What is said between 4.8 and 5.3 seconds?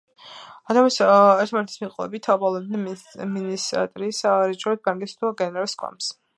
ბანკირის